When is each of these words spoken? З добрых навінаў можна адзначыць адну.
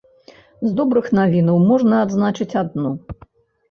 З 0.67 0.71
добрых 0.79 1.11
навінаў 1.19 1.63
можна 1.69 2.03
адзначыць 2.09 2.53
адну. 2.67 2.99